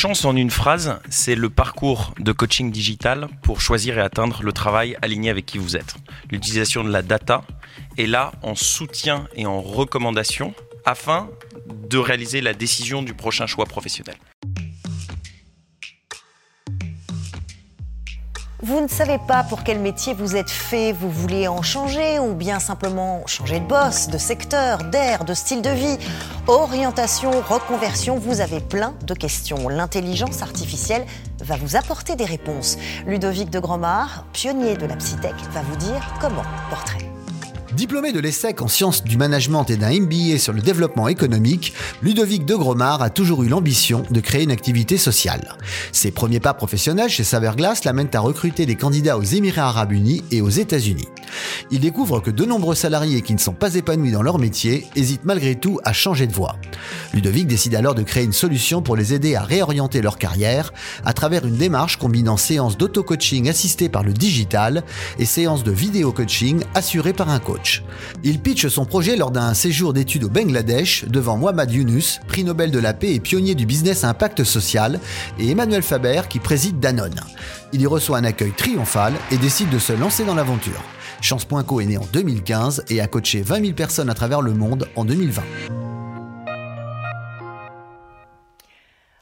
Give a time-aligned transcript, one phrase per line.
[0.00, 4.52] Chance en une phrase, c'est le parcours de coaching digital pour choisir et atteindre le
[4.52, 5.96] travail aligné avec qui vous êtes.
[6.30, 7.42] L'utilisation de la data
[7.96, 11.28] est là en soutien et en recommandation afin
[11.90, 14.14] de réaliser la décision du prochain choix professionnel.
[18.60, 22.34] Vous ne savez pas pour quel métier vous êtes fait, vous voulez en changer ou
[22.34, 25.96] bien simplement changer de boss, de secteur, d'air, de style de vie,
[26.48, 29.68] orientation, reconversion, vous avez plein de questions.
[29.68, 31.06] L'intelligence artificielle
[31.40, 32.78] va vous apporter des réponses.
[33.06, 36.42] Ludovic de Grandmar, pionnier de la Psytech, va vous dire comment.
[36.68, 37.17] Portrait.
[37.78, 42.44] Diplômé de l'ESSEC en sciences du management et d'un MBA sur le développement économique, Ludovic
[42.44, 45.54] de Gromard a toujours eu l'ambition de créer une activité sociale.
[45.92, 50.24] Ses premiers pas professionnels chez Saverglass l'amènent à recruter des candidats aux Émirats arabes unis
[50.32, 51.06] et aux États-Unis.
[51.70, 55.24] Il découvre que de nombreux salariés qui ne sont pas épanouis dans leur métier hésitent
[55.24, 56.56] malgré tout à changer de voie.
[57.14, 60.72] Ludovic décide alors de créer une solution pour les aider à réorienter leur carrière
[61.04, 64.82] à travers une démarche combinant séances d'auto-coaching assistées par le digital
[65.18, 67.82] et séances de vidéo-coaching assurées par un coach.
[68.24, 72.70] Il pitch son projet lors d'un séjour d'études au Bangladesh devant Mohamed Yunus, prix Nobel
[72.70, 75.00] de la paix et pionnier du business impact social,
[75.38, 77.20] et Emmanuel Faber qui préside Danone.
[77.72, 80.82] Il y reçoit un accueil triomphal et décide de se lancer dans l'aventure.
[81.20, 84.88] Chance.co est né en 2015 et a coaché 20 000 personnes à travers le monde
[84.96, 85.42] en 2020.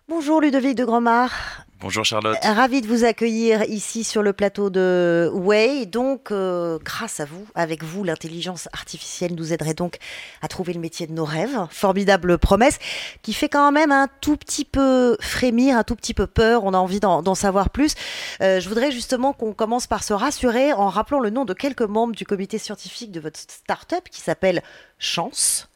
[0.09, 1.66] Bonjour Ludovic de Grandmar.
[1.79, 2.39] Bonjour Charlotte.
[2.43, 5.85] Ravi de vous accueillir ici sur le plateau de Way.
[5.85, 9.99] Donc, euh, grâce à vous, avec vous, l'intelligence artificielle nous aiderait donc
[10.41, 11.67] à trouver le métier de nos rêves.
[11.69, 12.79] Formidable promesse
[13.21, 16.65] qui fait quand même un tout petit peu frémir, un tout petit peu peur.
[16.65, 17.95] On a envie d'en savoir plus.
[18.41, 21.83] Euh, je voudrais justement qu'on commence par se rassurer en rappelant le nom de quelques
[21.83, 24.63] membres du comité scientifique de votre start-up qui s'appelle
[24.99, 25.69] Chance.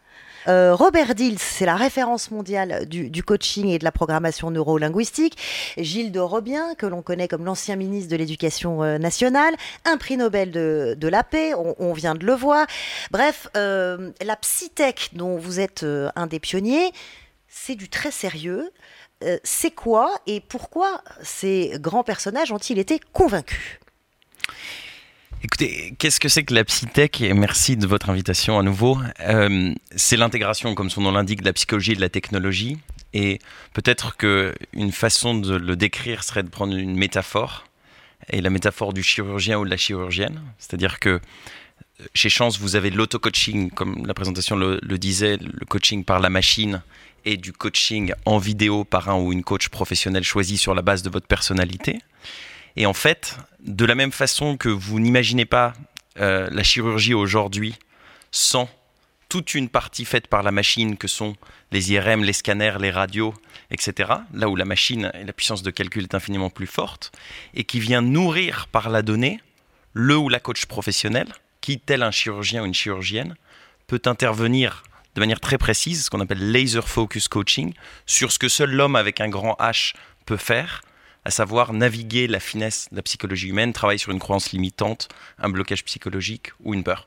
[0.49, 5.37] Euh, Robert Dills, c'est la référence mondiale du, coaching et de la programmation neurolinguistique.
[5.77, 10.17] Gilles de Robien, que l'on connaît comme l'ancien ministre de l'Éducation euh, nationale, un prix
[10.17, 12.67] Nobel de, la paix, on, vient de le voir.
[13.11, 15.85] Bref, euh, la Psytech, dont vous êtes
[16.15, 16.93] un des pionniers,
[17.49, 18.71] c'est du très sérieux.
[19.43, 23.80] c'est quoi et pourquoi ces grands personnages ont-ils été convaincus?
[25.43, 28.99] Écoutez, qu'est-ce que c'est que la Psytech Et merci de votre invitation à nouveau.
[29.21, 32.77] Euh, c'est l'intégration, comme son nom l'indique, de la psychologie et de la technologie.
[33.15, 33.39] Et
[33.73, 37.65] peut-être qu'une façon de le décrire serait de prendre une métaphore,
[38.29, 40.43] et la métaphore du chirurgien ou de la chirurgienne.
[40.59, 41.19] C'est-à-dire que euh,
[42.13, 46.21] chez Chance, vous avez de l'auto-coaching, comme la présentation le, le, disait, le coaching par
[46.21, 46.83] la machine
[47.25, 51.03] et du coaching en vidéo par un ou une coach professionnelle choisi sur la base
[51.03, 51.99] de votre personnalité.
[52.77, 55.73] Et en fait, de la même façon que vous n'imaginez pas
[56.19, 57.77] euh, la chirurgie aujourd'hui
[58.31, 58.69] sans
[59.29, 61.37] toute une partie faite par la machine que sont
[61.71, 63.33] les IRM, les scanners, les radios,
[63.71, 64.13] etc.
[64.35, 67.13] Là où la machine et la puissance de calcul est infiniment plus forte
[67.55, 69.41] et qui vient nourrir par la donnée
[69.93, 71.29] le ou la coach professionnel
[71.61, 73.37] qui, tel un chirurgien ou une chirurgienne,
[73.87, 74.83] peut intervenir
[75.15, 77.73] de manière très précise, ce qu'on appelle laser focus coaching,
[78.07, 79.95] sur ce que seul l'homme avec un grand H
[80.27, 80.83] peut faire
[81.31, 85.07] à savoir naviguer la finesse de la psychologie humaine, travailler sur une croyance limitante,
[85.39, 87.07] un blocage psychologique ou une peur.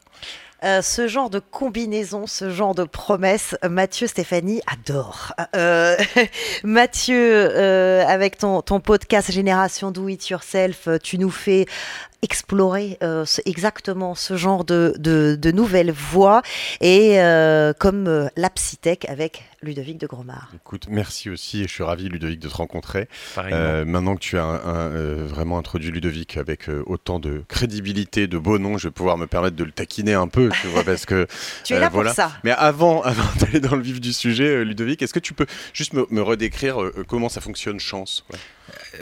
[0.63, 5.33] Euh, ce genre de combinaison, ce genre de promesse, Mathieu Stéphanie adore.
[5.57, 5.97] Euh,
[6.63, 11.65] Mathieu, euh, avec ton, ton podcast Génération Do It Yourself, tu nous fais
[12.23, 16.41] explorer euh, exactement ce genre de, de, nouvelles voies
[16.81, 20.49] et euh, comme euh, la Psytech avec Ludovic de Gromard.
[20.55, 23.07] Écoute, merci aussi et je suis ravi Ludovic de te rencontrer.
[23.37, 24.61] maintenant que tu as
[25.27, 29.55] vraiment introduit Ludovic avec autant de crédibilité, de beaux noms, je vais pouvoir me permettre
[29.55, 31.27] de le taquiner un peu, tu vois, parce que
[31.63, 32.31] tu es là pour ça.
[32.43, 35.93] Mais avant, avant d'aller dans le vif du sujet, Ludovic, est-ce que tu peux juste
[35.93, 38.25] me, redécrire comment ça fonctionne Chance?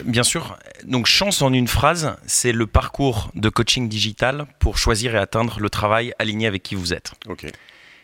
[0.04, 0.58] Bien sûr.
[0.84, 5.60] Donc, chance en une phrase, c'est le parcours de coaching digital pour choisir et atteindre
[5.60, 7.14] le travail aligné avec qui vous êtes.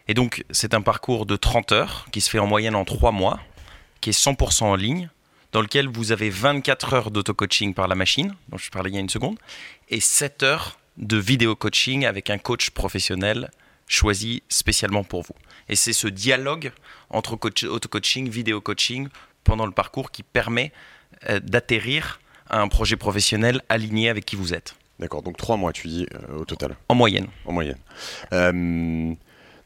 [0.07, 3.11] Et donc, c'est un parcours de 30 heures qui se fait en moyenne en 3
[3.11, 3.39] mois,
[4.01, 5.09] qui est 100% en ligne,
[5.51, 8.97] dans lequel vous avez 24 heures d'auto-coaching par la machine, dont je parlais il y
[8.97, 9.39] a une seconde,
[9.89, 13.49] et 7 heures de vidéo-coaching avec un coach professionnel
[13.87, 15.35] choisi spécialement pour vous.
[15.69, 16.71] Et c'est ce dialogue
[17.09, 19.07] entre auto-coaching, vidéo-coaching
[19.43, 20.71] pendant le parcours qui permet
[21.43, 22.19] d'atterrir
[22.49, 24.75] à un projet professionnel aligné avec qui vous êtes.
[24.99, 27.27] D'accord, donc trois mois, tu dis, euh, au total En moyenne.
[27.45, 27.77] En moyenne.
[28.33, 29.13] Euh,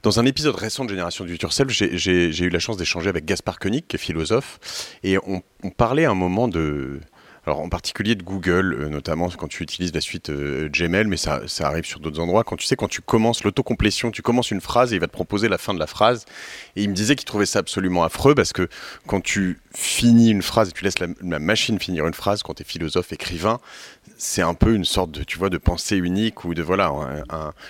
[0.03, 3.59] dans un épisode récent de Génération du Yourself, j'ai eu la chance d'échanger avec Gaspard
[3.59, 4.59] Koenig, qui est philosophe,
[5.03, 5.41] et on,
[5.77, 6.99] parlait un moment de,
[7.45, 11.17] alors en particulier de Google, euh, notamment quand tu utilises la suite euh, Gmail, mais
[11.17, 12.43] ça, ça, arrive sur d'autres endroits.
[12.43, 15.13] Quand tu sais, quand tu commences l'autocomplétion, tu commences une phrase et il va te
[15.13, 16.25] proposer la fin de la phrase.
[16.75, 18.69] Et il me disait qu'il trouvait ça absolument affreux parce que
[19.07, 22.53] quand tu finis une phrase et tu laisses la, la machine finir une phrase, quand
[22.53, 23.59] tu es philosophe, écrivain,
[24.17, 26.91] c'est un peu une sorte de, tu vois, de pensée unique ou de voilà,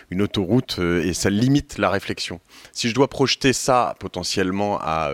[0.10, 2.42] une autoroute euh, et ça limite la réflexion.
[2.74, 5.12] Si je dois projeter ça potentiellement à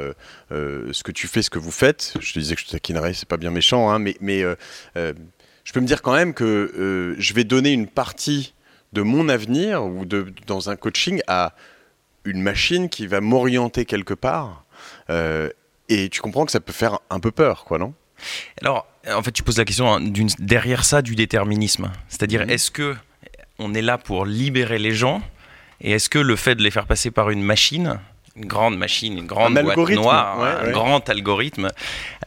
[0.50, 3.14] ce que tu fais, ce que vous faites, je te disais que je te taquinerais,
[3.14, 4.56] c'est pas bien méchant, hein, mais, mais euh,
[4.98, 5.14] euh,
[5.64, 8.54] je peux me dire quand même que euh, je vais donner une partie
[8.94, 11.54] de mon avenir ou de, dans un coaching à
[12.26, 14.66] une machine qui va m'orienter quelque part.
[15.10, 17.94] et tu comprends que ça peut faire un peu peur, quoi, non?
[18.62, 20.00] Alors, en fait, tu poses la question hein,
[20.40, 21.92] derrière ça du déterminisme.
[22.08, 22.50] C'est-à-dire, mhm.
[22.50, 22.96] est-ce que
[23.60, 25.22] on est là pour libérer les gens
[25.82, 28.00] et est-ce que le fait de les faire passer par une machine
[28.36, 31.70] une grande machine, une grande boîte noire, un grand algorithme,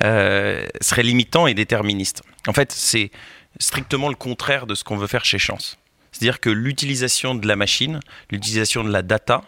[0.02, 2.22] euh, serait limitant et déterministe?
[2.48, 3.12] En fait, c'est
[3.60, 5.78] strictement le contraire de ce qu'on veut faire chez Chance.
[6.10, 8.00] C'est-à-dire que l'utilisation de la machine,
[8.31, 9.42] l'utilisation de la data,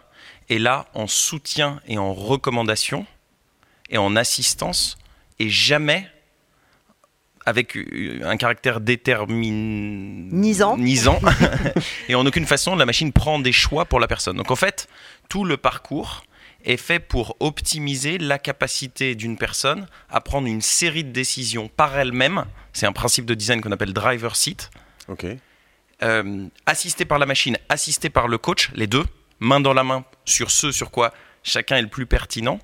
[0.50, 3.06] est là en soutien et en recommandation
[3.90, 4.98] et en assistance
[5.40, 6.08] et jamais
[7.46, 7.78] avec
[8.22, 11.20] un caractère déterminisant
[12.08, 14.36] et en aucune façon la machine prend des choix pour la personne.
[14.36, 14.88] Donc en fait,
[15.28, 16.24] tout le parcours
[16.64, 21.98] est fait pour optimiser la capacité d'une personne à prendre une série de décisions par
[21.98, 22.44] elle-même.
[22.72, 24.70] C'est un principe de design qu'on appelle driver seat.
[25.08, 25.26] Ok.
[26.02, 29.04] Euh, assisté par la machine, assisté par le coach, les deux,
[29.40, 31.12] main dans la main sur ce sur quoi
[31.42, 32.58] chacun est le plus pertinent,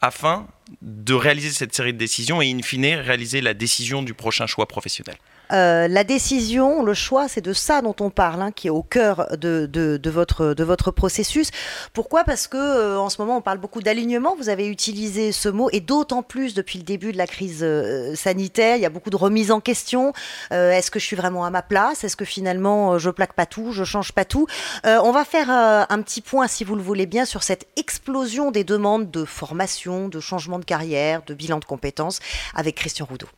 [0.00, 0.46] afin
[0.82, 4.66] de réaliser cette série de décisions et in fine réaliser la décision du prochain choix
[4.66, 5.16] professionnel.
[5.52, 8.82] Euh, la décision, le choix, c'est de ça dont on parle, hein, qui est au
[8.82, 11.50] cœur de, de, votre, de votre processus.
[11.92, 12.24] Pourquoi?
[12.24, 14.34] Parce que euh, en ce moment, on parle beaucoup d'alignement.
[14.36, 18.14] Vous avez utilisé ce mot, et d'autant plus depuis le début de la crise euh,
[18.14, 18.76] sanitaire.
[18.76, 20.12] Il y a beaucoup de remises en question.
[20.50, 22.04] Est-ce que je suis vraiment à ma place?
[22.04, 24.46] Est-ce que finalement, je plaque pas tout, je change pas tout?
[24.84, 28.64] On va faire un petit point, si vous le voulez bien, sur cette explosion des
[28.64, 32.20] demandes de formation, de changement de carrière, de bilan de compétences,
[32.54, 33.28] avec Christian Roudot.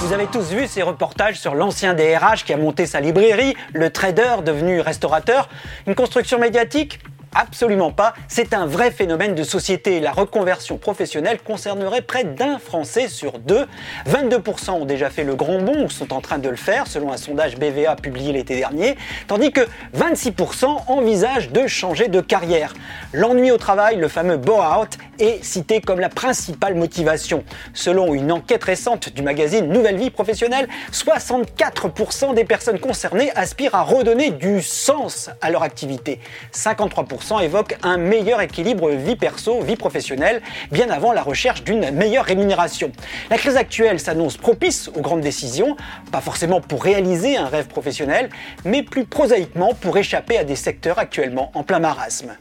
[0.00, 3.90] Vous avez tous vu ces reportages sur l'ancien DRH qui a monté sa librairie, le
[3.90, 5.48] trader devenu restaurateur.
[5.86, 6.98] Une construction médiatique
[7.32, 8.14] Absolument pas.
[8.26, 10.00] C'est un vrai phénomène de société.
[10.00, 13.66] La reconversion professionnelle concernerait près d'un Français sur deux.
[14.08, 17.12] 22% ont déjà fait le grand bond ou sont en train de le faire, selon
[17.12, 18.96] un sondage BVA publié l'été dernier,
[19.28, 19.60] tandis que
[19.96, 22.74] 26% envisagent de changer de carrière.
[23.12, 27.44] L'ennui au travail, le fameux bore-out, est cité comme la principale motivation.
[27.74, 33.82] Selon une enquête récente du magazine Nouvelle Vie Professionnelle, 64% des personnes concernées aspirent à
[33.82, 36.18] redonner du sens à leur activité.
[36.52, 42.24] 53% évoquent un meilleur équilibre vie perso, vie professionnelle, bien avant la recherche d'une meilleure
[42.24, 42.92] rémunération.
[43.30, 45.76] La crise actuelle s'annonce propice aux grandes décisions,
[46.10, 48.30] pas forcément pour réaliser un rêve professionnel,
[48.64, 52.36] mais plus prosaïquement pour échapper à des secteurs actuellement en plein marasme.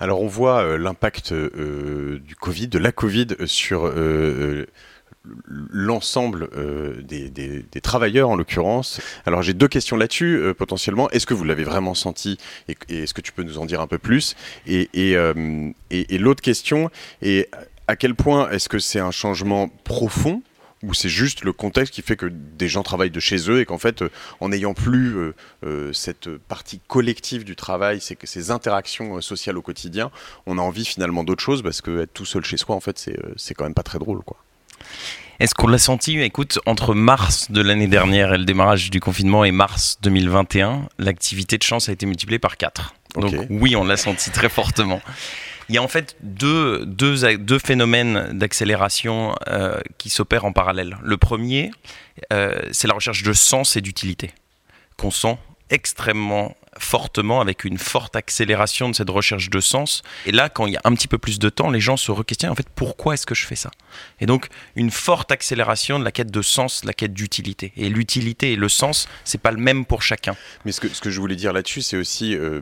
[0.00, 4.66] Alors on voit euh, l'impact euh, du Covid, de la Covid sur euh,
[5.46, 9.00] l'ensemble euh, des, travailleurs en l'occurrence.
[9.24, 11.08] Alors j'ai deux questions là-dessus euh, potentiellement.
[11.10, 12.38] Est-ce que vous l'avez vraiment senti
[12.68, 14.36] et, est-ce que tu peux nous en dire un peu plus?
[14.66, 16.90] Et, euh, et l'autre question
[17.22, 17.50] est
[17.86, 20.42] à quel point est-ce que c'est un changement profond
[20.84, 23.64] ou c'est juste le contexte qui fait que des gens travaillent de chez eux et
[23.64, 24.04] qu'en fait,
[24.38, 25.16] en n'ayant plus
[25.92, 30.12] cette partie collective du travail, c'est que ces interactions sociales au quotidien,
[30.46, 33.10] on a envie finalement d'autre chose parce que être tout seul chez soi, en fait,
[33.36, 34.36] c'est quand même pas très drôle, quoi.
[35.40, 39.44] Est-ce qu'on l'a senti Écoute, entre mars de l'année dernière et le démarrage du confinement
[39.44, 42.94] et mars 2021, l'activité de chance a été multipliée par 4.
[43.14, 45.00] Donc oui, on l'a senti très fortement.
[45.68, 50.96] Il y a en fait deux, deux, deux phénomènes d'accélération euh, qui s'opèrent en parallèle.
[51.02, 51.70] Le premier,
[52.32, 54.32] euh, c'est la recherche de sens et d'utilité
[54.96, 55.36] qu'on sent
[55.70, 60.02] extrêmement fortement avec une forte accélération de cette recherche de sens.
[60.26, 62.10] Et là, quand il y a un petit peu plus de temps, les gens se
[62.10, 63.70] requestionnent en fait pourquoi est-ce que je fais ça?
[64.20, 67.72] Et donc une forte accélération de la quête de sens, la quête d'utilité.
[67.76, 70.36] Et l'utilité et le sens, c'est pas le même pour chacun.
[70.64, 72.60] Mais ce que, ce que je voulais dire là-dessus, c'est aussi euh,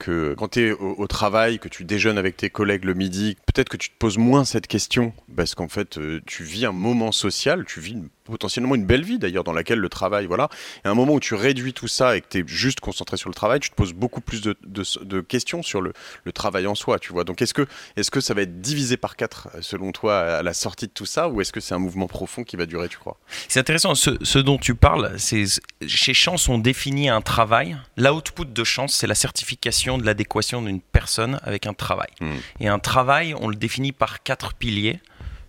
[0.00, 3.68] que quand tu es au, travail, que tu déjeunes avec tes collègues le midi, peut-être
[3.68, 7.12] que tu te poses moins cette question parce qu'en fait, euh, tu vis un moment
[7.12, 7.96] social, tu vis
[8.30, 10.48] potentiellement une belle vie d'ailleurs dans laquelle le travail, voilà.
[10.84, 13.16] Et à un moment où tu réduis tout ça et que tu es juste concentré
[13.16, 15.92] sur le travail, tu te poses beaucoup plus de, de, questions sur le,
[16.24, 17.24] le, travail en soi, tu vois.
[17.24, 20.54] Donc est-ce que, est que ça va être divisé par quatre selon toi à la
[20.54, 22.98] sortie de tout ça ou est-ce que c'est un mouvement profond qui va durer, tu
[22.98, 23.18] crois?
[23.48, 25.44] C'est intéressant, ce, ce, dont tu parles, c'est
[25.86, 27.76] chez Chance on définit un travail.
[27.96, 32.10] L'output de Chance, c'est la certification de l'adéquation d'une personne avec un travail.
[32.20, 32.36] Hmm.
[32.60, 35.00] Et un travail, on le définit par quatre piliers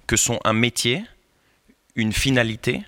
[0.08, 1.04] que sont un métier,
[1.96, 2.84] une finalité,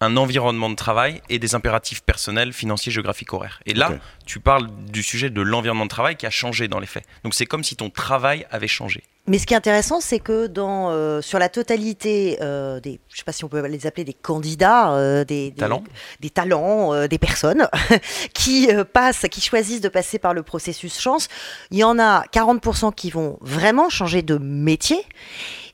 [0.00, 3.60] un environnement de travail et des impératifs personnels, financiers, géographiques, horaires.
[3.66, 3.92] Et là,
[4.24, 7.04] tu parles du sujet de l'environnement de travail qui a changé dans les faits.
[7.22, 9.02] Donc c'est comme si ton travail avait changé.
[9.26, 13.18] Mais ce qui est intéressant, c'est que dans, euh, sur la totalité euh, des, je
[13.18, 15.84] sais pas si on peut les appeler des candidats, euh, des, des Talents.
[16.20, 17.68] des talents, euh, des personnes
[18.34, 21.28] qui euh, passent, qui choisissent de passer par le processus chance,
[21.70, 25.04] il y en a 40% qui vont vraiment changer de métier,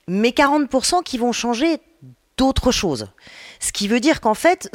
[0.08, 1.78] mais 40% qui vont changer
[2.36, 3.08] d'autre chose.
[3.60, 4.68] Ce qui veut dire qu'en fait,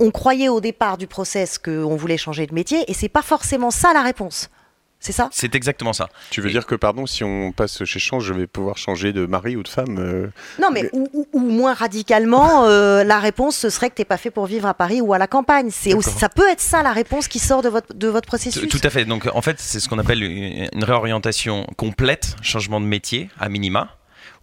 [0.00, 3.70] on croyait au départ du process qu'on voulait changer de métier, et c'est pas forcément
[3.70, 4.50] ça la réponse.
[5.00, 5.28] C'est ça?
[5.30, 6.08] C'est exactement ça.
[6.30, 9.12] Tu veux Et- dire que, pardon, si on passe chez Change, je vais pouvoir changer
[9.12, 10.26] de mari ou de femme euh,
[10.60, 14.16] Non, mais ou, ou- ou moins radicalement, euh, la réponse ce serait que t'es pas
[14.16, 15.68] fait pour vivre à Paris ou à la campagne.
[15.70, 16.20] C'est aussi, D'accord.
[16.20, 18.68] ça peut être ça la réponse qui sort de votre de votre processus.
[18.68, 19.04] Tout à fait.
[19.04, 23.48] Donc en fait, c'est ce qu'on appelle une une réorientation complète, changement de métier à
[23.48, 23.90] minima,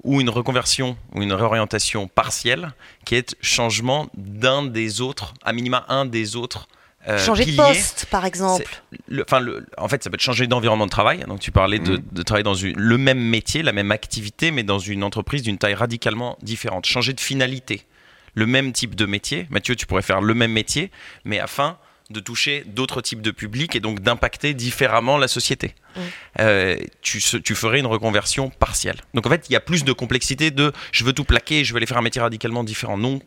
[0.04, 2.74] ou une reconversion ou une réorientation partielle,
[3.06, 6.68] qui est changement d'un des autres, à minima un des autres.
[7.08, 8.82] euh, Changer de poste, par exemple.
[9.08, 11.20] Le- Enfin, le- en fait, ça peut être changer d'environnement de travail.
[11.28, 14.64] Donc, tu parlais de, de travailler dans une- le même métier, la même activité, mais
[14.64, 16.86] dans une entreprise d'une taille radicalement différente.
[16.86, 17.86] Changer de finalité.
[18.34, 19.46] Le même type de métier.
[19.52, 20.92] Mathieu, tu pourrais faire le même métier,
[21.26, 21.78] mais afin
[22.10, 25.76] de toucher d'autres types de publics et donc d'impacter différemment la société.
[25.96, 26.04] Mhm.
[26.40, 27.20] Euh, tu,
[27.56, 28.98] ferais une reconversion partielle.
[29.14, 31.74] Donc, en fait, il y a plus de complexité de je veux tout plaquer, je
[31.74, 32.98] vais aller faire un métier radicalement différent.
[32.98, 33.22] Non,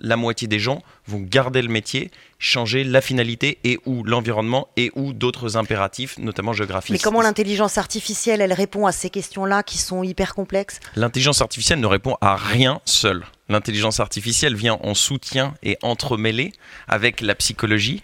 [0.00, 4.90] la moitié des gens vont garder le métier, changer la finalité et ou l'environnement et
[4.94, 6.92] ou d'autres impératifs, notamment géographiques.
[6.92, 10.80] Mais comment l'intelligence artificielle, elle répond à ces questions-là qui sont hyper complexes?
[10.96, 13.24] L'intelligence artificielle ne répond à rien seule.
[13.48, 16.52] L'intelligence artificielle vient en soutien et entremêlée
[16.86, 18.02] avec la psychologie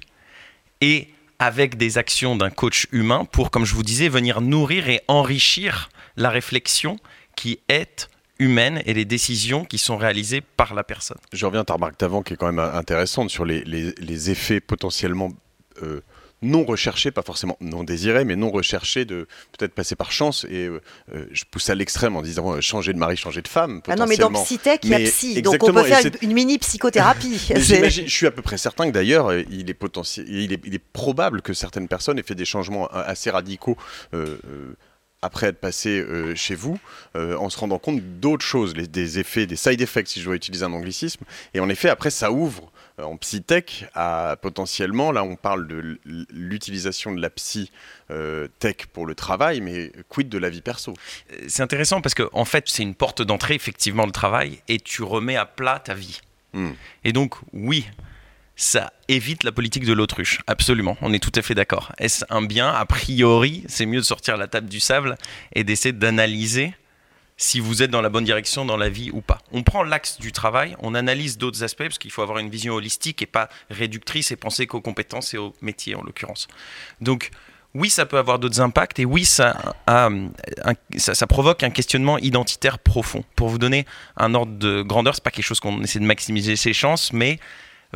[0.81, 1.09] et
[1.39, 5.91] avec des actions d'un coach humain pour, comme je vous disais, venir nourrir et enrichir
[6.17, 6.99] la réflexion
[7.37, 8.09] qui est
[8.39, 11.19] humaine et les décisions qui sont réalisées par la personne.
[11.33, 14.61] Je reviens à ta remarque d'avant qui est quand même intéressante sur les, les- effets
[14.61, 15.31] potentiellement
[15.83, 16.01] euh,
[16.43, 19.27] non recherchés, pas forcément non désirés, mais non recherchés de
[19.57, 20.45] peut-être passer par chance.
[20.51, 20.81] Et euh,
[21.15, 23.81] euh, je pousse à l'extrême en disant euh, changer de mari, changer de femme.
[23.89, 24.31] Ah non, mais dans.
[24.33, 25.41] Psytech, il y a psy.
[25.43, 27.39] Donc on peut faire une, mini psychothérapie.
[27.55, 30.83] Je suis à peu près certain que d'ailleurs, il est potentiel, il est, il est
[30.93, 33.77] probable que certaines personnes aient fait des changements assez radicaux.
[34.13, 34.37] euh,
[35.25, 36.79] après être passé euh, chez vous,
[37.17, 40.27] euh, en se rendant compte d'autres choses, les- des effets, des side effects, si je
[40.27, 41.25] dois utiliser un anglicisme.
[41.55, 45.99] Et en effet, après, ça ouvre en psy-tech à potentiellement, là, on parle de
[46.31, 50.95] l'utilisation de la psy-tech pour le travail, mais quid de la vie perso?
[51.49, 55.03] C'est intéressant parce que en fait, c'est une porte d'entrée, effectivement, le travail, et tu
[55.03, 56.21] remets à plat ta vie.
[56.53, 56.73] Hmm.
[57.03, 57.85] Et donc, oui,
[58.57, 61.93] ça évite la politique de l'autruche, absolument, on est tout à fait d'accord.
[61.99, 62.69] Est-ce un bien?
[62.69, 65.17] A priori, c'est mieux de sortir la table du sable
[65.53, 66.73] et d'essayer d'analyser
[67.37, 69.39] si vous êtes dans la bonne direction dans la vie ou pas.
[69.53, 72.75] On prend l'axe du travail, on analyse d'autres aspects, parce qu'il faut avoir une vision
[72.75, 76.47] holistique et pas réductrice et penser qu'aux compétences et au métier en l'occurrence.
[77.01, 77.31] Donc,
[77.75, 80.29] oui, ça peut avoir d'autres impacts et oui, ça, a, un-
[80.97, 83.25] ça, ça provoque un questionnement identitaire profond.
[83.35, 83.85] Pour vous donner
[84.17, 87.41] un ordre de grandeur, c'est pas quelque chose qu'on essaie de maximiser ses chances, mais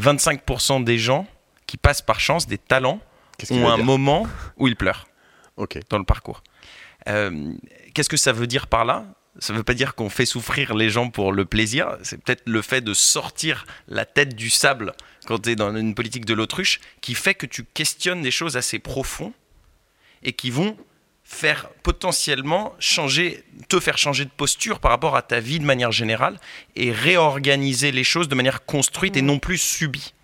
[0.00, 1.26] 25% des gens
[1.66, 2.99] qui passent par chance, des talents,
[3.54, 4.26] ont un moment
[4.57, 5.07] où ils pleurent
[5.90, 6.42] dans le parcours.
[7.09, 7.52] Euh,
[7.95, 9.04] Qu'est-ce que ça veut dire par là?
[9.38, 11.97] Ça ne veut pas dire qu'on fait souffrir les gens pour le plaisir.
[12.02, 14.95] C'est peut-être le fait de sortir la tête du sable
[15.26, 18.57] quand tu es dans une politique de l'autruche qui fait que tu questionnes des choses
[18.57, 19.33] assez profondes
[20.23, 20.76] et qui vont
[21.23, 25.92] faire potentiellement changer, te faire changer de posture par rapport à ta vie de manière
[25.92, 26.40] générale
[26.75, 30.14] et réorganiser les choses de manière construite et non plus subie.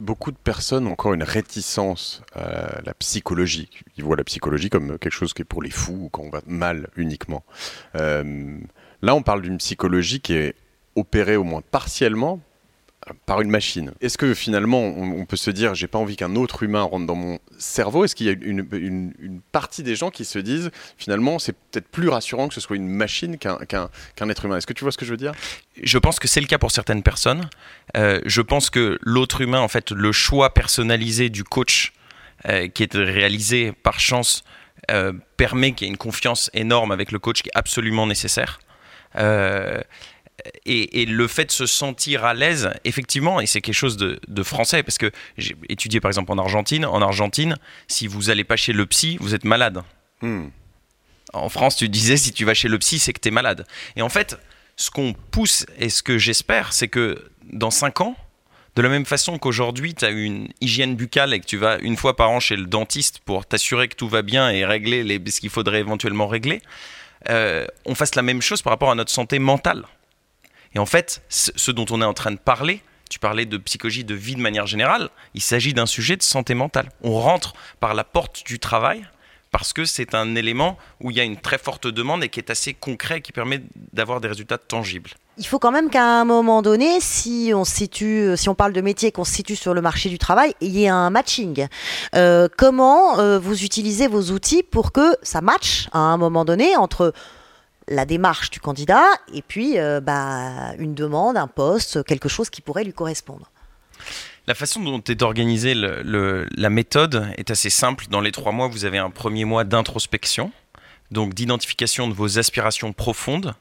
[0.00, 3.70] Beaucoup de personnes ont encore une réticence à la psychologie.
[3.96, 6.30] Ils voient la psychologie comme quelque chose qui est pour les fous ou quand on
[6.30, 7.44] va mal uniquement.
[7.94, 8.58] Euh,
[9.02, 10.54] là, on parle d'une psychologie qui est
[10.96, 12.40] opérée au moins partiellement
[13.26, 13.92] par une machine.
[14.00, 17.14] Est-ce que finalement, on, peut se dire, j'ai pas envie qu'un autre humain rentre dans
[17.14, 18.04] mon cerveau?
[18.04, 21.88] Est-ce qu'il y a une, une- partie des gens qui se disent, finalement, c'est peut-être
[21.88, 23.58] plus rassurant que ce soit une machine qu'un
[24.28, 24.56] être humain?
[24.56, 25.32] Est-ce que tu vois ce que je veux dire?
[25.82, 27.48] Je pense que c'est le cas pour certaines personnes.
[27.96, 31.92] Euh, je pense que l'autre humain, en fait, le choix personnalisé du coach
[32.48, 34.44] euh, qui est réalisé par chance
[34.90, 38.58] euh, permet qu'il y ait une confiance énorme avec le coach qui est absolument nécessaire.
[40.66, 44.20] Et, et le fait de se sentir à l'aise, effectivement, et c'est quelque chose de,
[44.26, 46.84] de français, parce que j'ai étudié par exemple en Argentine.
[46.84, 47.56] En Argentine,
[47.88, 49.82] si vous n'allez pas chez le psy, vous êtes malade.
[50.20, 50.48] Hmm.
[51.32, 53.66] En France, tu disais si tu vas chez le psy, c'est que tu es malade.
[53.96, 54.38] Et en fait,
[54.76, 58.16] ce qu'on pousse et ce que j'espère, c'est que dans 5 ans,
[58.74, 61.96] de la même façon qu'aujourd'hui, tu as une hygiène buccale et que tu vas une
[61.96, 65.20] fois par an chez le dentiste pour t'assurer que tout va bien et régler les,
[65.30, 66.62] ce qu'il faudrait éventuellement régler,
[67.28, 69.84] euh, on fasse la même chose par rapport à notre santé mentale.
[70.74, 74.04] Et en fait, ce dont on est en train de parler, tu parlais de psychologie
[74.04, 76.88] de vie de manière générale, il s'agit d'un sujet de santé mentale.
[77.02, 79.06] On rentre par la porte du travail
[79.50, 82.40] parce que c'est un élément où il y a une très forte demande et qui
[82.40, 83.62] est assez concret, qui permet
[83.92, 85.10] d'avoir des résultats tangibles.
[85.36, 88.80] Il faut quand même qu'à un moment donné, si on situe, si on parle de
[88.80, 91.66] métier qu'on se situe sur le marché du travail, il y ait un matching.
[92.14, 96.76] Euh, comment euh, vous utilisez vos outils pour que ça matche à un moment donné
[96.76, 97.12] entre
[97.92, 102.60] la démarche du candidat et puis euh, bah, une demande, un poste, quelque chose qui
[102.60, 103.50] pourrait lui correspondre.
[104.46, 108.06] La façon dont est organisée la méthode est assez simple.
[108.10, 110.50] Dans les trois mois, vous avez un premier mois d'introspection,
[111.12, 113.54] donc d'identification de vos aspirations profondes,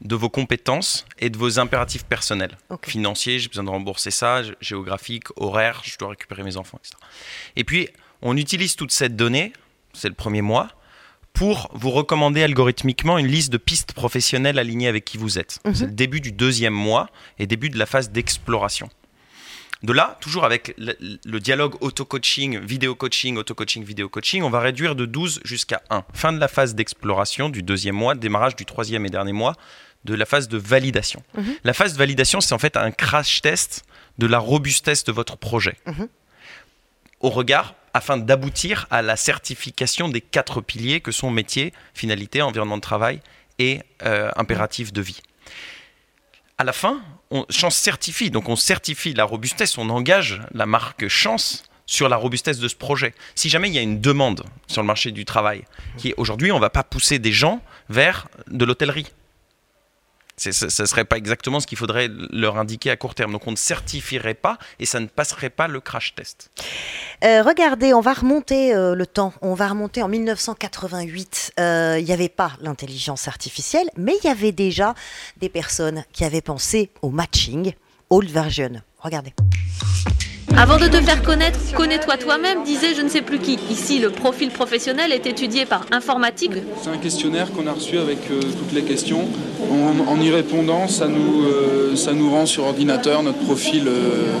[0.00, 2.56] de vos compétences et de vos impératifs personnels.
[2.82, 6.96] Financiers, j'ai besoin de rembourser ça, géographique, horaire, je dois récupérer mes enfants, etc.
[7.56, 7.88] Et puis,
[8.22, 9.52] on utilise toute cette donnée,
[9.92, 10.68] c'est le premier mois,
[11.40, 15.58] pour vous recommander algorithmiquement une liste de pistes professionnelles alignées avec qui vous êtes.
[15.64, 15.74] Mhm.
[15.74, 18.90] C'est le début du deuxième mois et début de la phase d'exploration.
[19.82, 25.40] De là, toujours avec le, dialogue auto-coaching, vidéo-coaching, auto-coaching, vidéo-coaching, on va réduire de 12
[25.42, 26.04] jusqu'à 1.
[26.12, 29.56] Fin de la phase d'exploration du deuxième mois, démarrage du troisième et dernier mois,
[30.04, 31.22] de la phase de validation.
[31.38, 31.54] Mhm.
[31.64, 33.84] La phase de validation, c'est en fait un crash test
[34.18, 35.78] de la robustesse de votre projet.
[35.86, 36.06] Mhm.
[37.20, 42.76] Au regard afin d'aboutir à la certification des quatre piliers que sont métier, finalité, environnement
[42.76, 43.20] de travail
[43.58, 45.20] et euh, impératif de vie.
[46.58, 51.08] À la fin, on, Chance certifie, donc on certifie la robustesse, on engage la marque
[51.08, 53.14] Chance sur la robustesse de ce projet.
[53.34, 55.64] Si jamais il y a une demande sur le marché du travail,
[55.96, 59.06] qui aujourd'hui, on ne va pas pousser des gens vers de l'hôtellerie
[60.40, 63.32] ce ne serait pas exactement ce qu'il faudrait leur indiquer à court terme.
[63.32, 66.50] Donc on ne certifierait pas et ça ne passerait pas le crash test.
[67.24, 69.32] Euh, regardez, on va remonter euh, le temps.
[69.42, 71.52] On va remonter en 1988.
[71.60, 74.94] Euh, il n'y avait pas l'intelligence artificielle, mais il y avait déjà
[75.36, 77.74] des personnes qui avaient pensé au matching
[78.08, 78.72] old version.
[78.98, 79.34] Regardez.
[80.60, 83.58] Avant de te faire connaître, connais-toi toi-même, disait je ne sais plus qui.
[83.70, 86.52] Ici, le profil professionnel est étudié par informatique.
[86.82, 89.26] C'est un questionnaire qu'on a reçu avec euh, toutes les questions.
[89.70, 94.34] En, y répondant, ça nous, euh, ça nous rend sur ordinateur notre profil euh,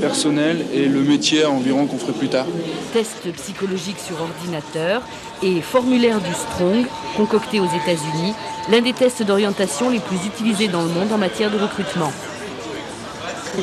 [0.00, 2.46] personnel et le métier environ qu'on ferait plus tard.
[2.92, 5.02] Test psychologique sur ordinateur
[5.42, 8.32] et formulaire du Strong, concocté aux États-Unis,
[8.70, 12.12] l'un des tests d'orientation les plus utilisés dans le monde en matière de recrutement.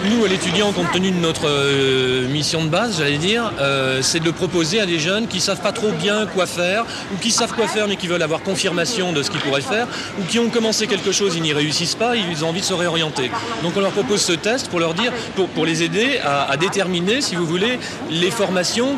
[0.04, 4.30] Nous, l'étudiant, compte tenu de notre euh, mission de base, j'allais dire, euh, c'est de
[4.30, 7.68] proposer à des jeunes qui savent pas trop bien quoi faire, ou qui savent quoi
[7.68, 9.88] faire mais qui veulent avoir confirmation de ce qu'ils pourraient faire,
[10.20, 12.74] ou qui ont commencé quelque chose, ils n'y réussissent pas, ils ont envie de se
[12.74, 13.32] réorienter.
[13.64, 17.22] Donc on leur propose ce test pour leur dire, pour, les aider à, à, déterminer,
[17.22, 17.80] si vous voulez,
[18.10, 18.98] les formations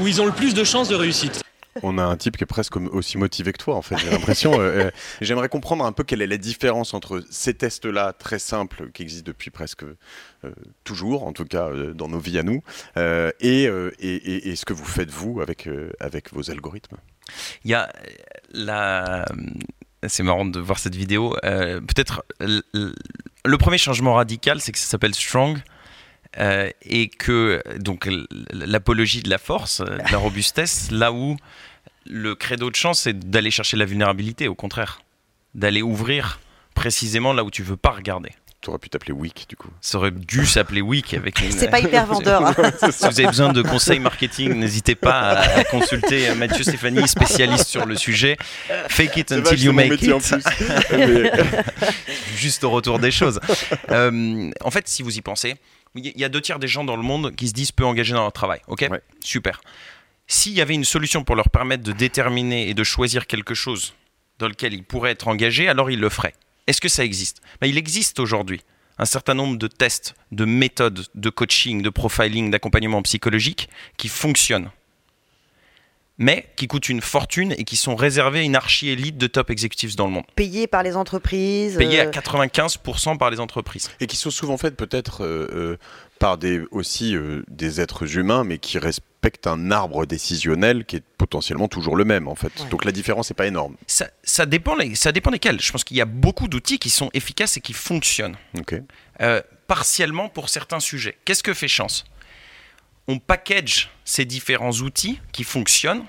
[0.00, 1.41] où ils ont le plus de chances de réussite
[1.82, 4.60] on a un type qui est presque aussi motivé que toi, en fait, j'ai l'impression.
[4.60, 8.90] Euh, euh, j'aimerais comprendre un peu quelle est la différence entre ces tests-là, très simples,
[8.92, 10.52] qui existent depuis presque euh,
[10.84, 12.62] toujours, en tout cas dans nos vies à nous,
[12.96, 15.68] et, et, ce que vous faites, vous, avec,
[16.00, 16.96] avec vos algorithmes?
[17.64, 17.90] Il y a
[18.52, 19.24] la.
[20.06, 21.36] C'est marrant de voir cette vidéo.
[21.42, 25.58] Peut-être le premier changement radical, c'est que ça s'appelle Strong.
[26.38, 28.08] Et que donc
[28.52, 31.36] l'apologie de la force, de la robustesse, là où
[32.06, 35.02] le credo de chance, c'est d'aller chercher la vulnérabilité, au contraire.
[35.54, 36.40] D'aller ouvrir
[36.74, 38.30] précisément là où tu veux pas regarder.
[38.62, 39.70] Tu aurais pu t'appeler Week du coup.
[39.80, 41.50] Ça aurait dû s'appeler Week avec une...
[41.50, 42.42] C'est pas hyper vendeur.
[42.58, 42.70] Hein.
[42.92, 47.86] si vous avez besoin de conseils marketing, n'hésitez pas à, consulter Mathieu Stéphanie, spécialiste sur
[47.86, 48.36] le sujet.
[48.88, 50.14] Fake it until you make it.
[52.36, 53.40] Juste au retour des choses.
[53.90, 55.56] Euh, en fait, si vous y pensez,
[55.94, 58.14] il y a deux tiers des gens dans le monde qui se disent peu engagés
[58.14, 58.60] dans leur travail.
[58.66, 58.88] Ok,
[59.20, 59.60] super.
[60.26, 63.94] S'il y avait une solution pour leur permettre de déterminer et de choisir quelque chose
[64.38, 66.34] dans lequel ils pourraient être engagés, alors ils le feraient.
[66.66, 67.42] Est-ce que ça existe?
[67.60, 68.62] Ben, Il existe aujourd'hui
[68.98, 74.70] un certain nombre de tests, de méthodes de coaching, de profiling, d'accompagnement psychologique qui fonctionnent,
[76.18, 79.96] mais qui coûtent une fortune et qui sont réservés à une archi-élite de top executives
[79.96, 80.24] dans le monde.
[80.34, 83.90] Payés par les entreprises Payés à 95% euh, par les entreprises.
[84.00, 85.76] Et qui sont souvent faites peut-être euh, euh,
[86.18, 87.16] par des, aussi
[87.48, 92.04] des êtres humains, mais qui respectent respecte un arbre décisionnel qui est potentiellement toujours le
[92.04, 92.52] même en fait.
[92.70, 93.76] Donc la différence n'est pas énorme.
[93.86, 95.60] Ça, ça, dépend, ça dépend desquels.
[95.60, 98.36] Je pense qu'il y a beaucoup d'outils qui sont efficaces et qui fonctionnent.
[99.20, 101.16] Euh, partiellement pour certains sujets.
[101.24, 102.04] Qu'est-ce que fait Chance?
[103.08, 106.04] On package ces différents outils qui fonctionnent.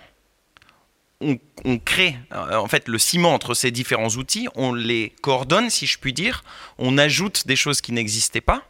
[1.22, 5.88] On, crée euh, en fait le ciment entre ces différents outils, on les coordonne si
[5.88, 6.44] je puis dire,
[6.78, 8.64] on ajoute des choses qui n'existaient pas,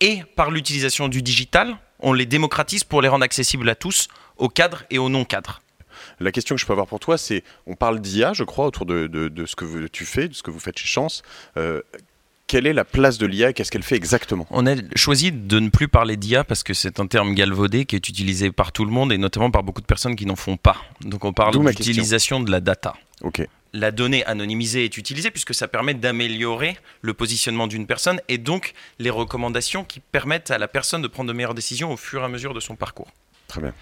[0.00, 4.50] et par l'utilisation du digital, on les démocratise pour les rendre accessibles à tous, aux
[4.50, 5.60] cadres et aux non-cadres.
[6.20, 8.86] La question que je peux avoir pour toi, c'est, on parle d'IA, je crois, autour
[8.86, 11.22] de, de, ce que tu fais, de ce que vous faites chez Chance.
[11.56, 11.82] Euh,
[12.48, 14.46] quelle est la place de l'IA et qu'est-ce qu'elle fait exactement?
[14.50, 17.94] On a choisi de ne plus parler d'IA parce que c'est un terme galvaudé qui
[17.94, 20.56] est utilisé par tout le monde et notamment par beaucoup de personnes qui n'en font
[20.56, 20.78] pas.
[21.02, 22.94] Donc on parle d'utilisation de la data.
[23.22, 23.46] Ok.
[23.74, 28.72] La donnée anonymisée est utilisée puisque ça permet d'améliorer le positionnement d'une personne et donc
[28.98, 32.24] les recommandations qui permettent à la personne de prendre de meilleures décisions au fur et
[32.24, 33.12] à mesure de son parcours.
[33.48, 33.72] Très bien.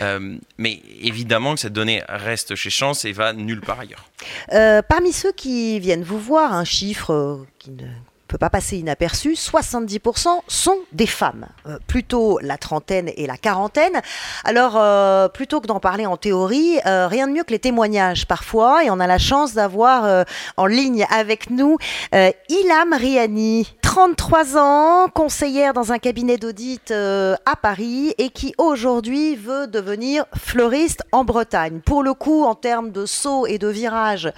[0.00, 4.06] Euh, mais évidemment que cette donnée reste chez Chance et va nulle part ailleurs.
[4.52, 7.86] Euh, parmi ceux qui viennent vous voir, un chiffre euh, qui ne
[8.30, 14.00] peut pas passer inaperçu, 70% sont des femmes, euh, plutôt la trentaine et la quarantaine.
[14.44, 18.26] Alors, euh, plutôt que d'en parler en théorie, euh, rien de mieux que les témoignages
[18.26, 20.24] parfois, et on a la chance d'avoir
[20.56, 21.76] en ligne avec nous
[22.12, 29.66] Ilham Riani, 33 ans, conseillère dans un cabinet d'audit à Paris, et qui aujourd'hui veut
[29.66, 31.80] devenir fleuriste en Bretagne.
[31.84, 34.32] Pour le coup, en termes de saut et de virage,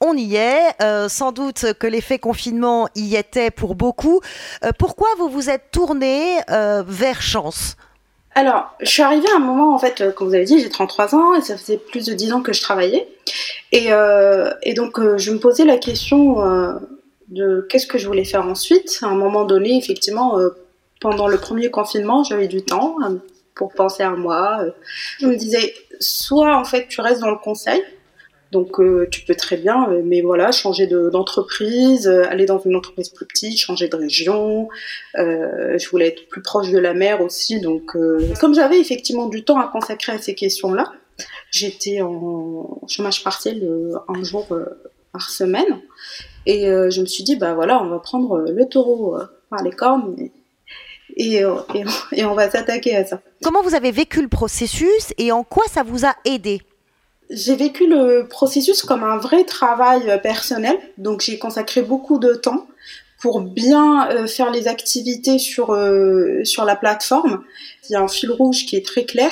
[0.00, 0.74] on y est.
[0.82, 4.20] Euh, sans doute que l'effet confinement y était pour beaucoup.
[4.64, 7.76] Euh, pourquoi vous vous êtes tourné euh, vers Chance?
[8.34, 11.14] Alors, je suis arrivée à un moment, en fait, comme vous avez dit, j'ai 33
[11.14, 13.08] ans et ça faisait plus de 10 ans que je travaillais.
[13.72, 13.88] Et,
[14.62, 16.36] et donc, je me posais la question
[17.28, 19.00] de qu'est-ce que je voulais faire ensuite?
[19.02, 20.38] À un moment donné, effectivement,
[21.00, 22.98] pendant le premier confinement, j'avais du temps
[23.56, 24.60] pour penser à moi.
[25.18, 27.82] Je me disais, soit en fait, tu restes dans le conseil,
[28.50, 32.74] donc euh, tu peux très bien, euh, mais voilà, changer d'entreprise, euh, aller dans une
[32.74, 34.68] entreprise plus petite, changer de région.
[35.14, 37.96] je voulais être plus proche de la mer aussi, donc
[38.40, 40.92] comme j'avais effectivement du temps à consacrer à ces questions-là,
[41.50, 43.68] j'étais en chômage partiel
[44.08, 44.46] un jour
[45.12, 45.80] par semaine,
[46.46, 49.16] et je me suis dit bah voilà, on va prendre le taureau
[49.48, 50.16] par les cornes.
[51.16, 51.42] et,
[52.12, 53.20] et on va s'attaquer à ça.
[53.42, 56.62] Comment vous avez vécu le processus et en quoi ça vous a aidé?
[57.30, 62.34] J'ai vécu le processus comme un vrai travail euh, personnel, donc j'ai consacré beaucoup de
[62.34, 62.66] temps
[63.20, 67.44] pour bien euh, faire les activités sur euh, sur la plateforme.
[67.88, 69.30] Il y a un fil rouge qui est très clair,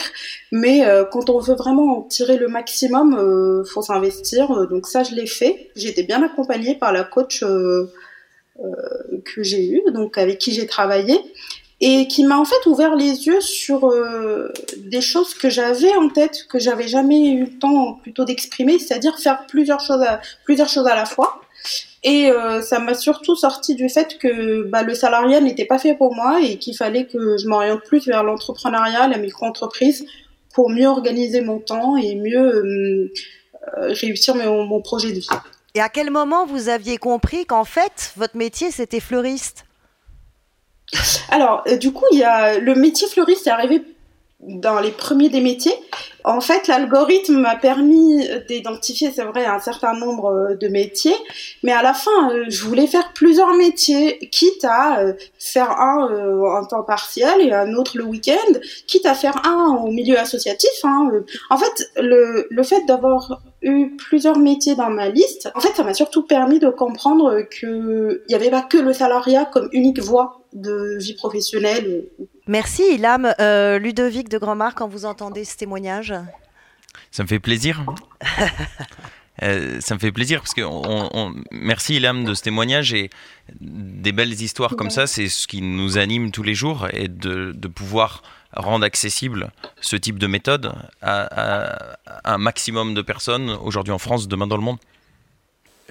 [0.52, 0.82] mais
[1.12, 4.66] quand on veut vraiment tirer le maximum, faut s'investir.
[4.66, 5.70] Donc ça, je l'ai fait.
[5.76, 11.20] Été bien accompagnée par la coach que j'ai eue, donc avec qui j'ai travaillé
[11.80, 16.08] et qui m'a en fait ouvert les yeux sur euh, des choses que j'avais en
[16.08, 20.68] tête, que j'avais jamais eu le temps plutôt d'exprimer, c'est-à-dire faire plusieurs choses à, plusieurs
[20.68, 21.40] choses à la fois.
[22.02, 25.94] Et euh, ça m'a surtout sorti du fait que bah, le salariat n'était pas fait
[25.94, 30.04] pour moi et qu'il fallait que je m'oriente plus vers l'entrepreneuriat, la micro-entreprise,
[30.54, 33.12] pour mieux organiser mon temps et mieux euh,
[33.76, 35.28] réussir mon, mon projet de vie.
[35.74, 39.64] Et à quel moment vous aviez compris qu'en fait, votre métier, c'était fleuriste?
[41.30, 43.82] Alors, euh, du coup, il y a le métier fleuriste est arrivé
[44.40, 45.74] dans les premiers des métiers.
[46.24, 51.16] En fait, l'algorithme m'a permis d'identifier, c'est vrai, un certain nombre euh, de métiers,
[51.62, 56.08] mais à la fin, euh, je voulais faire plusieurs métiers, quitte à faire un
[56.44, 60.70] en temps partiel et un autre le week-end, quitte à faire un au milieu associatif.
[60.84, 61.10] Hein.
[61.50, 65.82] En fait, le, le fait d'avoir eu plusieurs métiers dans ma liste, en fait, ça
[65.82, 70.42] m'a surtout permis de comprendre qu'il n'y avait pas que le salariat comme unique voie
[70.52, 72.04] de vie professionnelle.
[72.48, 73.32] Merci Ilham.
[73.40, 76.14] Euh, Ludovic de Grandmar, quand vous entendez ce témoignage
[77.12, 77.84] Ça me fait plaisir.
[79.44, 83.08] Euh, ça me fait plaisir parce que on, merci Ilham de ce témoignage et
[83.60, 87.52] des belles histoires comme ça, c'est ce qui nous anime tous les jours et de,
[87.68, 91.86] pouvoir rendre accessible ce type de méthode à
[92.24, 94.78] un maximum de personnes aujourd'hui en France, demain dans le monde.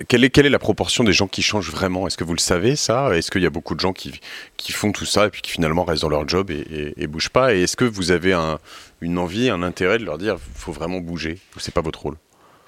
[0.07, 2.05] Quelle est, la proportion des gens qui changent vraiment?
[2.05, 3.15] Est-ce que vous le savez ça?
[3.17, 4.19] Est-ce qu'il y a beaucoup de gens qui,
[4.55, 7.29] qui font tout ça et puis qui finalement restent dans leur job et, et, bougent
[7.29, 7.55] pas?
[7.55, 8.59] Et est-ce que vous avez un,
[9.01, 12.03] une envie, un intérêt de leur dire il faut vraiment bouger ou c'est pas votre
[12.03, 12.15] rôle?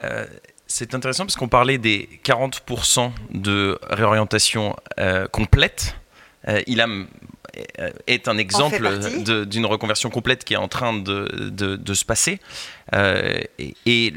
[0.03, 0.25] Euh,
[0.65, 5.97] C'est intéressant parce qu'on parlait des 40% de réorientation euh, complète.
[6.47, 6.87] Euh, il a
[8.07, 12.39] est un exemple d'une reconversion complète qui est en train de, de, se passer.
[12.93, 13.39] Euh,
[13.85, 14.13] et,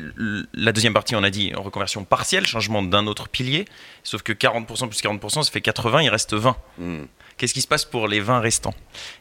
[0.55, 3.67] la deuxième partie, on a dit reconversion partielle, changement d'un autre pilier.
[4.03, 6.57] Sauf que 40% plus 40%, ça fait 80, il reste 20.
[6.79, 7.05] Hmm.
[7.37, 8.75] Qu'est-ce qui se passe pour les 20 restants?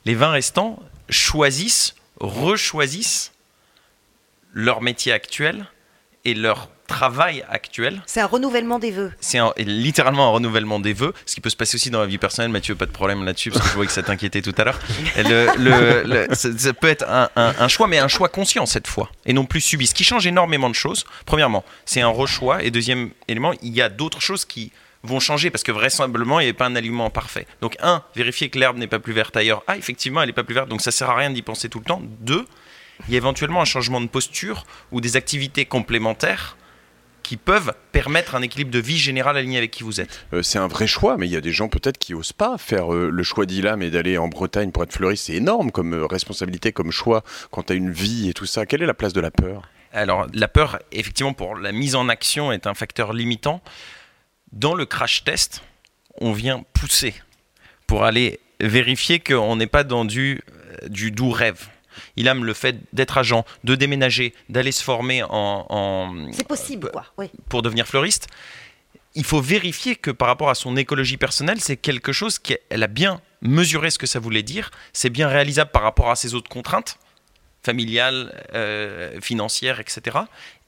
[0.05, 3.31] Les 20 restants choisissent, rechoisissent
[4.53, 5.65] leur métier actuel
[6.25, 8.01] et leur travail actuel.
[8.05, 9.13] C'est un renouvellement des vœux.
[9.21, 12.17] C'est littéralement un renouvellement des vœux, ce qui peut se passer aussi dans la vie
[12.17, 12.51] personnelle.
[12.51, 14.79] Mathieu, pas de problème là-dessus, parce que je vois que ça t'inquiétait tout à l'heure.
[16.33, 19.87] Ça, peut être un, choix, mais un choix conscient cette fois, et non plus subi.
[19.87, 21.05] Ce qui change énormément de choses.
[21.25, 24.71] Premièrement, c'est un rechoix, et deuxième élément, il y a d'autres choses qui
[25.03, 27.47] vont changer parce que vraisemblablement il n'y a pas un aliment parfait.
[27.61, 29.63] Donc un, vérifier que l'herbe n'est pas plus verte ailleurs.
[29.65, 31.79] Ah effectivement elle n'est pas plus verte donc ça sert à rien d'y penser tout
[31.79, 32.03] le temps.
[32.19, 32.45] Deux,
[33.07, 36.57] il y a éventuellement un changement de posture ou des activités complémentaires
[37.23, 40.59] qui peuvent permettre un équilibre de vie général aligné avec qui vous êtes euh, C'est
[40.59, 43.09] un vrai choix, mais il y a des gens peut-être qui osent pas faire euh,
[43.09, 45.27] le choix d'Ilam et d'aller en Bretagne pour être fleuriste.
[45.27, 48.65] C'est énorme comme euh, responsabilité, comme choix quand tu as une vie et tout ça.
[48.65, 49.69] Quelle est la place de la peur?
[49.93, 53.61] Alors, la peur, effectivement, pour la mise en action est un facteur limitant.
[54.51, 55.63] Dans le crash test,
[56.19, 57.13] on vient pousser
[57.87, 60.41] pour aller vérifier qu'on n'est pas dans du,
[60.89, 61.69] du doux rêve
[62.15, 66.27] il aime le fait d'être agent, de déménager, d'aller se former en.
[66.31, 67.05] c'est possible, quoi.
[67.17, 67.29] Oui.
[67.49, 68.27] Pour devenir fleuriste.
[69.13, 72.87] Il faut vérifier que par rapport à son écologie personnelle, c'est quelque chose qu'elle a
[72.87, 74.71] bien mesuré ce que ça voulait dire.
[74.93, 76.97] C'est bien réalisable par rapport à ses autres contraintes
[77.61, 80.19] familiales, euh, financières, etc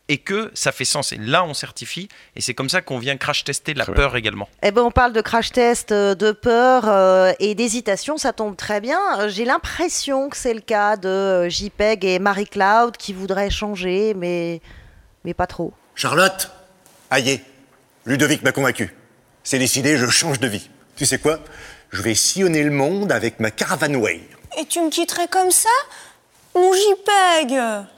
[0.10, 1.12] et que ça fait sens.
[1.12, 4.50] Et là, on certifie, et c'est comme ça qu'on vient crash tester la peur également.
[4.62, 8.58] Eh ben, on parle de crash test, euh, de peur euh, et d'hésitation, ça tombe
[8.58, 9.00] très bien.
[9.20, 14.62] Euh, j'ai l'impression que c'est le cas de JPEG et Marie-Cloud qui voudraient changer, mais,
[15.24, 15.74] mais pas trop.
[15.96, 16.52] Charlotte
[17.10, 17.42] Aïe,
[18.06, 18.94] Ludovic m'a convaincu.
[19.44, 20.70] C'est décidé, je change de vie.
[20.96, 21.40] Tu sais quoi?
[21.92, 24.22] Je vais sillonner le monde avec ma Caravan Way.
[24.60, 25.70] Et tu me quitterais comme ça?
[26.56, 27.54] Mon JPEG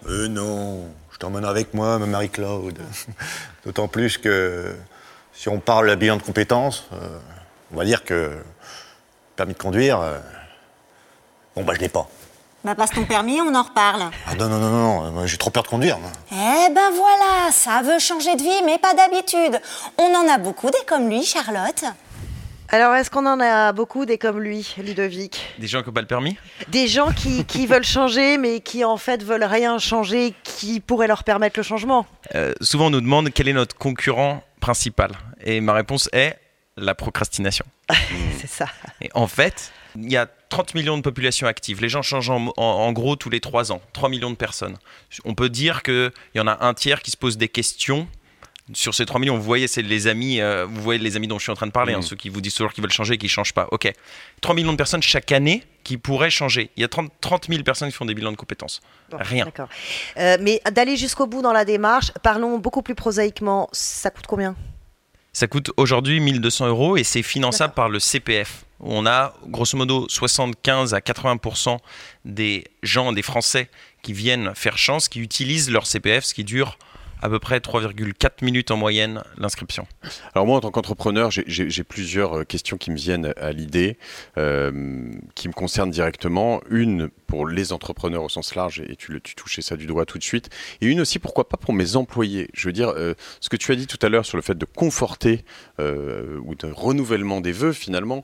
[0.07, 2.77] Euh non je t'emmène avec moi, ma Marie-Claude.
[3.65, 4.75] D'autant plus que
[5.31, 6.97] si on parle bilan de compétences, euh,
[7.71, 8.43] on va dire que
[9.37, 10.17] permis de conduire, euh,
[11.55, 12.09] bon bah je l'ai pas.
[12.65, 14.09] Bah passe ton permis, on en reparle.
[14.27, 15.97] Ah non, non, non, non, non j'ai trop peur de conduire.
[16.33, 19.61] Eh ben voilà, ça veut changer de vie, mais pas d'habitude.
[19.97, 21.85] On en a beaucoup des comme lui, Charlotte.
[22.69, 26.01] Alors, est-ce qu'on en a beaucoup des comme lui, Ludovic Des gens qui n'ont pas
[26.01, 26.37] le permis?
[26.69, 31.23] Des gens qui, veulent changer, mais qui en fait veulent rien changer, qui pourraient leur
[31.23, 32.05] permettre le changement?
[32.33, 35.11] Euh, Souvent, on nous demande quel est notre concurrent principal.
[35.43, 36.39] Et ma réponse est
[36.77, 37.65] la procrastination.
[38.39, 38.67] C'est ça.
[38.99, 41.81] Et en fait, il y a 30 millions de populations actives.
[41.81, 43.81] Les gens changent en, gros tous les 3 ans.
[43.93, 44.77] 3 millions de personnes.
[45.23, 48.07] On peut dire qu'il y en a un tiers qui se pose des questions
[48.73, 51.37] sur ces 3 millions, vous voyez, c'est les amis, euh, vous voyez les amis dont
[51.37, 52.03] je suis en train de parler, hein, mm.
[52.03, 53.67] ceux qui vous disent toujours qu'ils veulent changer et qui ne changent pas.
[53.71, 53.91] Ok.
[54.41, 56.71] 3 millions de personnes chaque année qui pourraient changer.
[56.75, 58.81] Il y a 30, 30 000 personnes qui font des bilans de compétences.
[59.11, 59.45] Rien.
[59.45, 59.69] D'accord.
[60.17, 64.55] Euh, mais d'aller jusqu'au bout dans la démarche, parlons beaucoup plus prosaïquement, ça coûte combien?
[65.31, 68.65] Ça coûte aujourd'hui 1200 euros et c'est finançable par le CPF.
[68.79, 71.77] On a grosso modo 75 à 80%
[72.23, 73.69] des gens, des Français
[74.01, 76.77] qui viennent faire chance, qui utilisent leur CPF, ce qui dure
[77.25, 79.87] à peu près 3,4 minutes en moyenne l'inscription.
[80.35, 83.97] Alors moi, en tant qu'entrepreneur, j'ai plusieurs euh, questions qui me viennent à l'idée,
[84.37, 86.61] euh, qui me concernent directement.
[86.69, 90.19] Une pour les entrepreneurs au sens large, et tu, tu touchais ça du doigt tout
[90.19, 90.51] de suite.
[90.81, 92.47] Et une aussi, pourquoi pas pour mes employés.
[92.53, 94.55] Je veux dire, euh, ce que tu as dit tout à l'heure sur le fait
[94.55, 95.43] de conforter
[95.79, 98.21] ou de renouvellement des vœux, finalement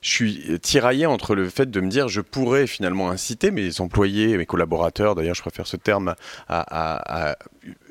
[0.00, 4.36] je suis tiraillé entre le fait de me dire je pourrais finalement inciter mes employés,
[4.36, 6.14] mes collaborateurs, d'ailleurs je préfère ce terme,
[6.48, 7.36] à,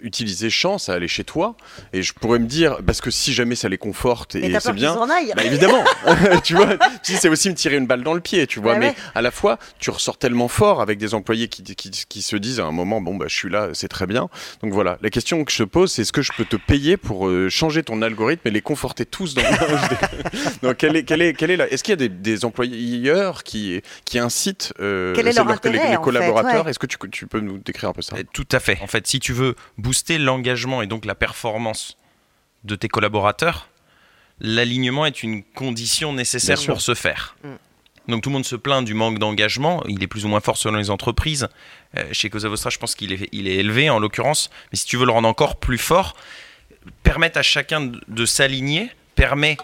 [0.02, 1.56] utiliser chance à aller chez toi.
[1.94, 4.96] Et je pourrais me dire parce que si jamais ça les conforte et c'est bien
[4.96, 5.84] bah évidemment.
[6.44, 8.78] Tu vois c'est aussi me tirer une balle dans le pied tu vois.
[8.78, 12.60] Mais à la fois tu ressors tellement fort avec des employés qui, qui, se disent
[12.60, 14.30] à un moment bon bah je suis là c'est très bien.
[14.62, 16.98] Donc voilà la question que je te pose c'est est-ce que je peux te payer
[16.98, 19.42] pour euh, changer ton algorithme et les conforter tous dans
[20.62, 23.44] donc quel est quel est quel est là est-ce qu'il y a des, des, employeurs
[23.44, 26.70] qui qui incitent euh, quel est leur intérêt, les, collaborateurs?
[26.70, 28.16] est-ce que tu, tu peux nous décrire un peu ça?
[28.34, 28.78] Tout à fait.
[28.82, 29.56] En fait si tu veux
[29.88, 31.96] booster l'engagement et donc la performance
[32.66, 33.70] de tes collaborateurs,
[34.42, 37.38] l'alignement est une condition nécessaire pour ce faire.
[37.42, 38.12] Mm.
[38.12, 40.58] Donc tout le monde se plaint du manque d'engagement, il est plus ou moins fort
[40.58, 41.48] selon les entreprises.
[41.96, 44.86] Euh, chez Cosa Vostra, je pense qu'il est, il est élevé en l'occurrence, mais si
[44.86, 46.18] tu veux le rendre encore plus fort,
[47.04, 49.56] permettre à chacun de, de s'aligner permet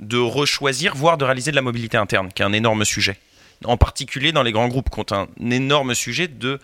[0.00, 3.16] de rechoisir, voire de réaliser de la mobilité interne, qui est un énorme sujet.
[3.64, 6.60] En particulier dans les grands groupes, qui ont un énorme sujet de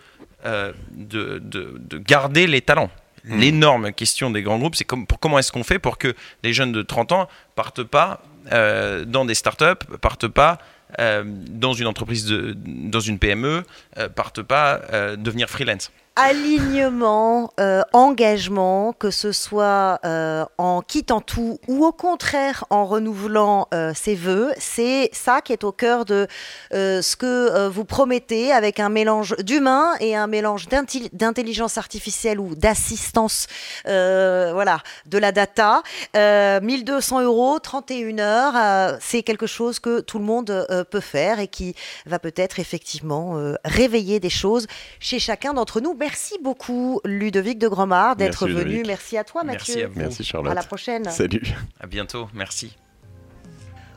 [0.48, 2.90] euh, de, de, garder les talents.
[3.24, 3.38] Hmm.
[3.38, 6.72] L'énorme question des grands groupes, c'est pour, comment est-ce qu'on fait pour que les jeunes
[6.72, 10.58] de 30 ans partent pas euh, dans des startups, partent pas
[11.00, 13.64] euh, dans une entreprise, de, dans une PME,
[14.14, 14.80] partent pas
[15.16, 22.64] devenir freelance alignement, euh, engagement, que ce soit euh, en quittant tout ou au contraire
[22.70, 26.26] en renouvelant euh, ses voeux, c'est ça qui est au cœur de
[26.72, 33.46] ce que vous promettez avec un mélange d'humain et un mélange d'intelligence artificielle ou d'assistance,
[33.84, 35.82] voilà, de la data.
[36.14, 41.74] 1200 euros, 31 heures, c'est quelque chose que tout le monde peut faire et qui
[42.06, 44.66] va peut-être effectivement réveiller des choses
[45.00, 45.94] chez chacun d'entre nous.
[46.42, 48.82] Beaucoup, Ludovic de Gromard, d'être venu.
[48.86, 49.74] Merci à toi, Mathieu.
[49.74, 49.98] Merci à vous.
[49.98, 50.52] Merci, Charlotte.
[50.52, 51.04] À la prochaine.
[51.10, 51.42] Salut.
[51.80, 52.28] À bientôt.
[52.34, 52.76] Merci.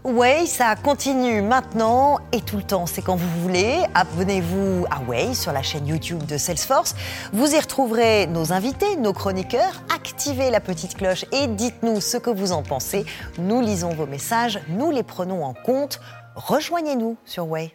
[0.04, 2.88] Way, ça continue maintenant et tout le temps.
[2.88, 3.84] C'est quand vous voulez.
[3.94, 6.96] Abonnez-vous à Way sur la chaîne YouTube de Salesforce.
[7.34, 9.84] Vous y retrouverez nos invités, nos chroniqueurs.
[9.94, 13.06] Activez la petite cloche et dites-nous ce que vous en pensez.
[13.38, 16.00] Nous lisons vos messages, nous les prenons en compte.
[16.36, 17.72] Rejoignez-nous sur Way.